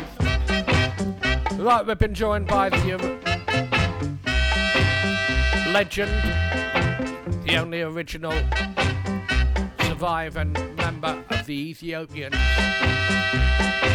[1.59, 3.19] Right, we've been joined by the um,
[5.73, 6.11] legend,
[7.45, 8.33] the only original
[9.81, 12.35] surviving member of the Ethiopians,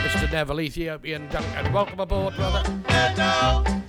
[0.01, 0.33] Mr.
[0.33, 1.73] Neville Ethiopian Duncan.
[1.73, 3.80] Welcome aboard, brother.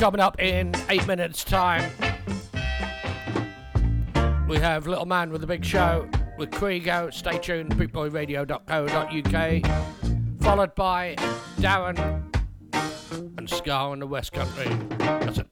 [0.00, 1.92] coming up in eight minutes' time.
[4.48, 6.08] We have Little Man with a Big Show
[6.38, 7.12] with Krigo.
[7.12, 10.40] Stay tuned, bootboyradio.co.uk.
[10.40, 11.16] Followed by
[11.58, 12.22] Darren
[13.36, 14.74] and Ska in the West Country.
[14.96, 15.49] That's it.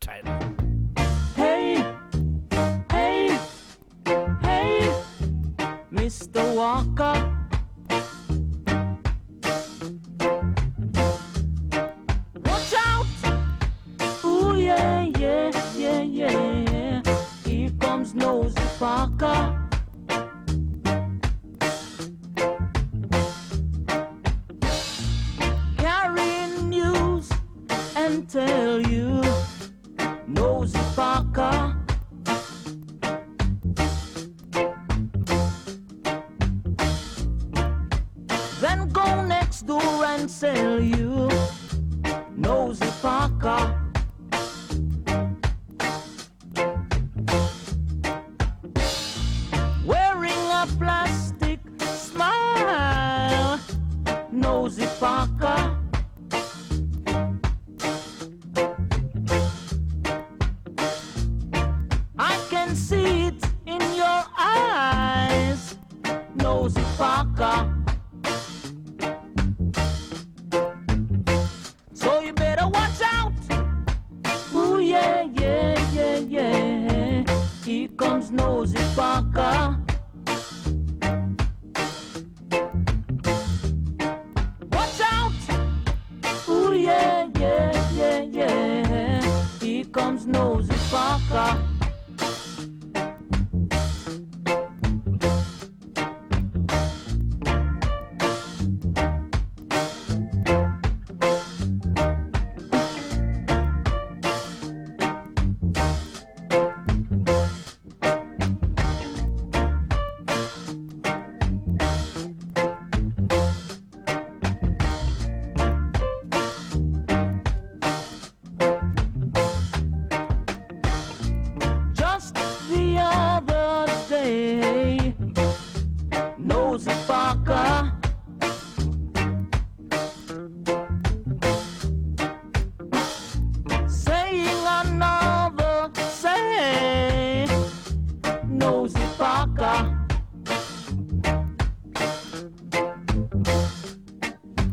[139.18, 140.08] Nosy fucker.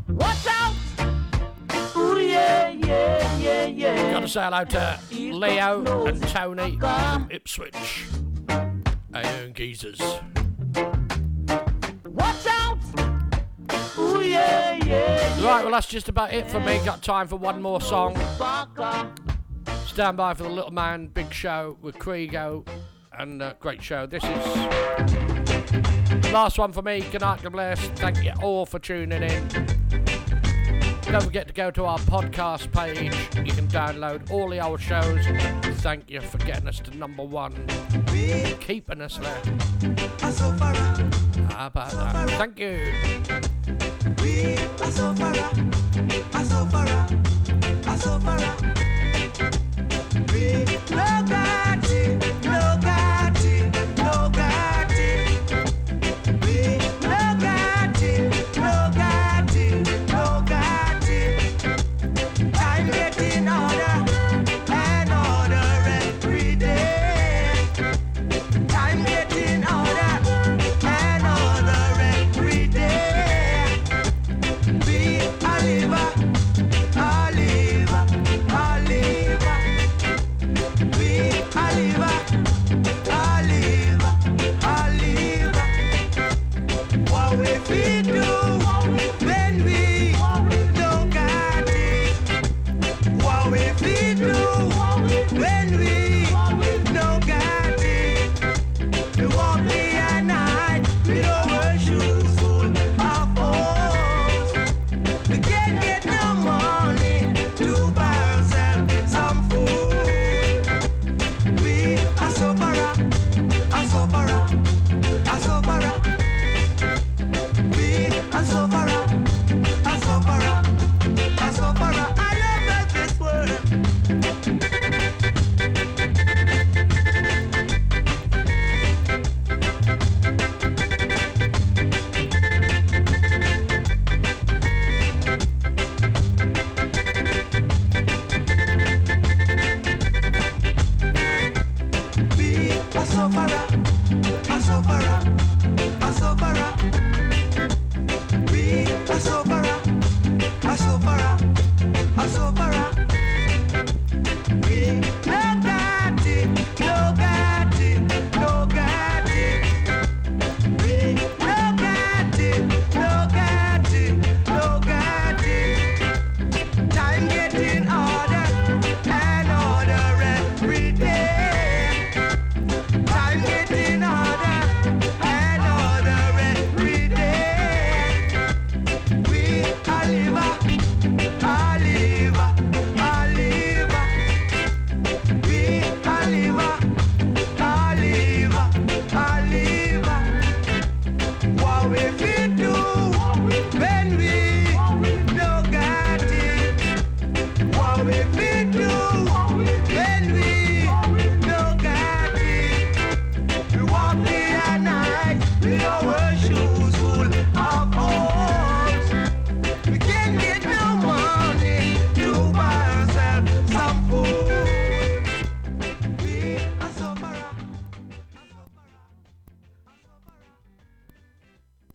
[0.09, 0.75] Watch out!
[1.97, 4.11] Ooh yeah, yeah, yeah, yeah.
[4.11, 8.05] Gotta say hello to Leo and Tony from Ipswich.
[9.13, 9.99] Hey, geezers.
[12.05, 12.77] Watch out!
[13.97, 15.45] Ooh yeah, yeah, yeah.
[15.45, 16.79] Right, well, that's just about it for me.
[16.85, 18.15] Got time for one more song.
[19.85, 22.67] Stand by for the Little Man Big Show with Kriego
[23.17, 24.05] and uh, great show.
[24.05, 24.55] This is
[26.31, 27.01] last one for me.
[27.11, 27.79] Good night, God bless.
[27.89, 29.47] Thank you all for tuning in.
[31.11, 33.13] Don't forget to go to our podcast page.
[33.45, 35.25] You can download all the old shows.
[35.81, 37.53] Thank you for getting us to number one.
[38.59, 39.41] Keeping us there.
[41.49, 42.29] How about that?
[42.31, 42.79] Thank you.